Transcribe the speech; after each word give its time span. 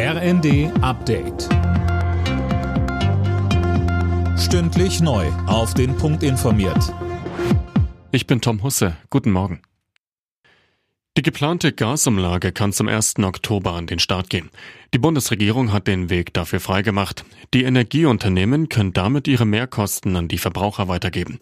RND 0.00 0.70
Update. 0.80 1.48
Stündlich 4.38 5.00
neu. 5.00 5.26
Auf 5.48 5.74
den 5.74 5.96
Punkt 5.96 6.22
informiert. 6.22 6.94
Ich 8.12 8.28
bin 8.28 8.40
Tom 8.40 8.62
Husse. 8.62 8.96
Guten 9.10 9.32
Morgen. 9.32 9.60
Die 11.16 11.22
geplante 11.22 11.72
Gasumlage 11.72 12.52
kann 12.52 12.72
zum 12.72 12.86
1. 12.86 13.18
Oktober 13.24 13.72
an 13.72 13.88
den 13.88 13.98
Start 13.98 14.30
gehen. 14.30 14.50
Die 14.94 14.98
Bundesregierung 14.98 15.72
hat 15.72 15.88
den 15.88 16.10
Weg 16.10 16.32
dafür 16.32 16.60
freigemacht. 16.60 17.24
Die 17.52 17.64
Energieunternehmen 17.64 18.68
können 18.68 18.92
damit 18.92 19.26
ihre 19.26 19.46
Mehrkosten 19.46 20.14
an 20.14 20.28
die 20.28 20.38
Verbraucher 20.38 20.86
weitergeben. 20.86 21.40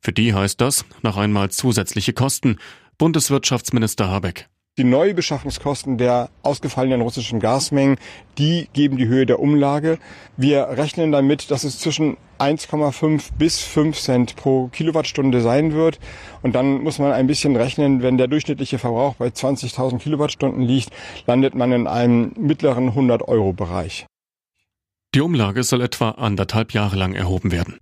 Für 0.00 0.14
die 0.14 0.32
heißt 0.32 0.62
das 0.62 0.86
noch 1.02 1.18
einmal 1.18 1.50
zusätzliche 1.50 2.14
Kosten. 2.14 2.56
Bundeswirtschaftsminister 2.96 4.08
Habeck. 4.08 4.48
Die 4.78 4.84
Neubeschaffungskosten 4.84 5.98
der 5.98 6.30
ausgefallenen 6.44 7.00
russischen 7.00 7.40
Gasmengen, 7.40 7.96
die 8.38 8.68
geben 8.72 8.96
die 8.96 9.08
Höhe 9.08 9.26
der 9.26 9.40
Umlage. 9.40 9.98
Wir 10.36 10.68
rechnen 10.68 11.10
damit, 11.10 11.50
dass 11.50 11.64
es 11.64 11.80
zwischen 11.80 12.16
1,5 12.38 13.30
bis 13.36 13.58
5 13.58 13.98
Cent 13.98 14.36
pro 14.36 14.68
Kilowattstunde 14.68 15.40
sein 15.40 15.72
wird. 15.72 15.98
Und 16.42 16.54
dann 16.54 16.80
muss 16.80 17.00
man 17.00 17.10
ein 17.10 17.26
bisschen 17.26 17.56
rechnen, 17.56 18.02
wenn 18.02 18.18
der 18.18 18.28
durchschnittliche 18.28 18.78
Verbrauch 18.78 19.16
bei 19.16 19.26
20.000 19.26 19.98
Kilowattstunden 19.98 20.62
liegt, 20.62 20.90
landet 21.26 21.56
man 21.56 21.72
in 21.72 21.88
einem 21.88 22.32
mittleren 22.38 22.92
100-Euro-Bereich. 22.92 24.06
Die 25.12 25.20
Umlage 25.20 25.64
soll 25.64 25.80
etwa 25.80 26.10
anderthalb 26.10 26.72
Jahre 26.72 26.94
lang 26.94 27.14
erhoben 27.14 27.50
werden. 27.50 27.78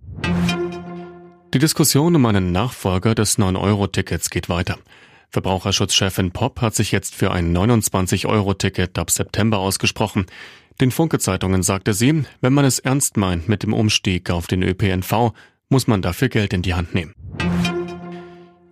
Die 1.53 1.59
Diskussion 1.59 2.15
um 2.15 2.25
einen 2.25 2.51
Nachfolger 2.51 3.13
des 3.13 3.37
9-Euro-Tickets 3.37 4.31
geht 4.31 4.49
weiter. 4.49 4.79
Verbraucherschutzchefin 5.29 6.31
Popp 6.31 6.61
hat 6.61 6.75
sich 6.75 6.91
jetzt 6.91 7.15
für 7.15 7.31
ein 7.31 7.55
29-Euro-Ticket 7.55 8.97
ab 8.97 9.11
September 9.11 9.59
ausgesprochen. 9.59 10.25
Den 10.79 10.91
Funke-Zeitungen 10.91 11.63
sagte 11.63 11.93
sie, 11.93 12.23
wenn 12.41 12.53
man 12.53 12.65
es 12.65 12.79
ernst 12.79 13.17
meint 13.17 13.49
mit 13.49 13.63
dem 13.63 13.73
Umstieg 13.73 14.29
auf 14.29 14.47
den 14.47 14.63
ÖPNV, 14.63 15.33
muss 15.69 15.87
man 15.87 16.01
dafür 16.01 16.29
Geld 16.29 16.53
in 16.53 16.61
die 16.61 16.73
Hand 16.73 16.93
nehmen. 16.93 17.13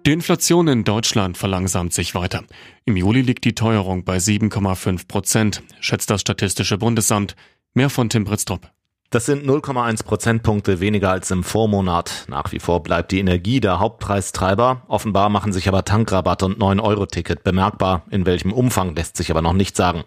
Die 0.05 0.11
Inflation 0.11 0.67
in 0.67 0.83
Deutschland 0.83 1.35
verlangsamt 1.35 1.91
sich 1.93 2.13
weiter. 2.13 2.43
Im 2.85 2.95
Juli 2.95 3.21
liegt 3.21 3.43
die 3.43 3.55
Teuerung 3.55 4.05
bei 4.05 4.17
7,5 4.17 5.07
Prozent, 5.07 5.63
schätzt 5.79 6.11
das 6.11 6.21
Statistische 6.21 6.77
Bundesamt. 6.77 7.35
Mehr 7.73 7.89
von 7.89 8.09
Tim 8.09 8.23
Britztrup. 8.23 8.69
Das 9.11 9.25
sind 9.25 9.45
0,1 9.45 10.03
Prozentpunkte 10.03 10.79
weniger 10.79 11.11
als 11.11 11.31
im 11.31 11.43
Vormonat. 11.43 12.25
Nach 12.27 12.51
wie 12.51 12.59
vor 12.59 12.83
bleibt 12.83 13.11
die 13.11 13.19
Energie 13.19 13.59
der 13.59 13.79
Hauptpreistreiber. 13.79 14.81
Offenbar 14.87 15.29
machen 15.29 15.53
sich 15.53 15.67
aber 15.67 15.85
Tankrabatt 15.85 16.43
und 16.43 16.59
9-Euro-Ticket 16.59 17.43
bemerkbar. 17.43 18.03
In 18.09 18.25
welchem 18.25 18.51
Umfang 18.51 18.95
lässt 18.95 19.15
sich 19.15 19.31
aber 19.31 19.41
noch 19.41 19.53
nicht 19.53 19.77
sagen. 19.77 20.03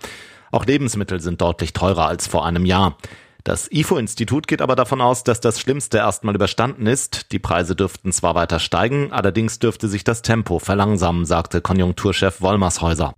Auch 0.51 0.67
Lebensmittel 0.67 1.21
sind 1.21 1.41
deutlich 1.41 1.73
teurer 1.73 2.07
als 2.07 2.27
vor 2.27 2.45
einem 2.45 2.65
Jahr. 2.65 2.97
Das 3.45 3.71
IFO-Institut 3.71 4.47
geht 4.47 4.61
aber 4.61 4.77
davon 4.77 5.01
aus, 5.01 5.25
dass 5.25 5.41
das 5.41 5.61
Schlimmste 5.61 5.99
erstmal 5.99 6.35
überstanden 6.35 6.87
ist. 6.87 7.33
Die 7.33 7.39
Preise 7.39 7.75
dürften 7.75 8.13
zwar 8.13 8.35
weiter 8.35 8.59
steigen, 8.59 9.13
allerdings 9.13 9.59
dürfte 9.59 9.89
sich 9.89 10.05
das 10.05 10.23
Tempo 10.23 10.59
verlangsamen, 10.59 11.25
sagte 11.25 11.61
Konjunkturchef 11.61 12.43
Wollmershäuser. 12.43 13.15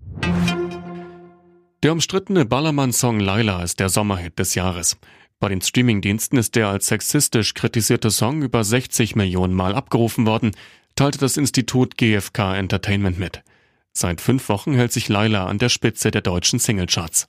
Der 1.83 1.93
umstrittene 1.93 2.45
Ballermann-Song 2.45 3.19
Laila 3.19 3.63
ist 3.63 3.81
der 3.81 3.89
Sommerhit 3.89 4.39
des 4.39 4.55
Jahres. 4.55 4.99
Bei 5.41 5.49
den 5.49 5.63
Streamingdiensten 5.63 6.39
ist 6.39 6.55
der 6.55 6.69
als 6.69 6.87
sexistisch 6.89 7.55
kritisierte 7.55 8.11
Song 8.11 8.43
über 8.43 8.63
60 8.63 9.17
Millionen 9.17 9.55
Mal 9.55 9.75
abgerufen 9.75 10.27
worden, 10.27 10.51
teilte 10.97 11.19
das 11.19 11.39
Institut 11.39 11.97
GfK 11.97 12.57
Entertainment 12.57 13.19
mit. 13.19 13.43
Seit 13.95 14.21
fünf 14.21 14.51
Wochen 14.51 14.75
hält 14.75 14.93
sich 14.93 15.09
Laila 15.09 15.47
an 15.47 15.57
der 15.57 15.71
Spitze 15.71 16.11
der 16.11 16.21
deutschen 16.21 16.59
Singlecharts. 16.59 17.29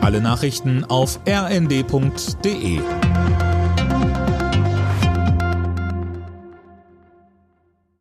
Alle 0.00 0.20
Nachrichten 0.20 0.84
auf 0.84 1.20
rnd.de 1.28 2.80